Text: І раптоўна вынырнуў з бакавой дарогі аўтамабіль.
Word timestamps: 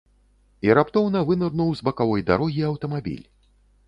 І 0.67 0.71
раптоўна 0.77 1.19
вынырнуў 1.29 1.69
з 1.81 1.85
бакавой 1.89 2.23
дарогі 2.31 2.65
аўтамабіль. 2.71 3.21